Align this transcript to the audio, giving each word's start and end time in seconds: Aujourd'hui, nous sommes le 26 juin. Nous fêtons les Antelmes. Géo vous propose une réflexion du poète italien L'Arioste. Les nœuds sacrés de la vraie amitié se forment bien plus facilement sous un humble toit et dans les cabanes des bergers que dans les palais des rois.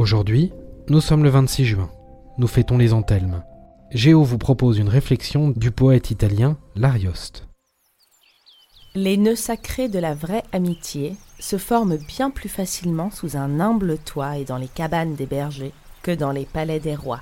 Aujourd'hui, 0.00 0.50
nous 0.88 1.02
sommes 1.02 1.24
le 1.24 1.28
26 1.28 1.66
juin. 1.66 1.90
Nous 2.38 2.46
fêtons 2.46 2.78
les 2.78 2.94
Antelmes. 2.94 3.44
Géo 3.90 4.24
vous 4.24 4.38
propose 4.38 4.78
une 4.78 4.88
réflexion 4.88 5.50
du 5.50 5.70
poète 5.70 6.10
italien 6.10 6.56
L'Arioste. 6.74 7.46
Les 8.94 9.18
nœuds 9.18 9.36
sacrés 9.36 9.90
de 9.90 9.98
la 9.98 10.14
vraie 10.14 10.44
amitié 10.52 11.16
se 11.38 11.58
forment 11.58 11.98
bien 11.98 12.30
plus 12.30 12.48
facilement 12.48 13.10
sous 13.10 13.36
un 13.36 13.60
humble 13.60 13.98
toit 13.98 14.38
et 14.38 14.46
dans 14.46 14.56
les 14.56 14.68
cabanes 14.68 15.16
des 15.16 15.26
bergers 15.26 15.74
que 16.02 16.12
dans 16.12 16.32
les 16.32 16.46
palais 16.46 16.80
des 16.80 16.96
rois. 16.96 17.20